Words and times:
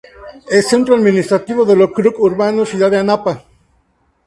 Es 0.49 0.67
centro 0.67 0.95
administrativo 0.95 1.63
del 1.63 1.83
ókrug 1.83 2.15
urbano 2.19 2.65
Ciudad 2.65 2.89
de 2.89 2.97
Anapa. 2.97 3.43